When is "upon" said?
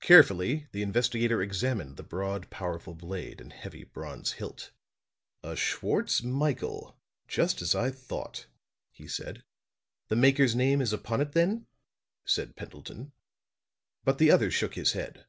10.94-11.20